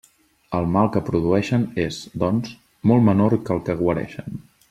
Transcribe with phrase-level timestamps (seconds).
[0.59, 2.55] El mal que produeixen és, doncs,
[2.93, 4.43] molt menor que el que guareixen.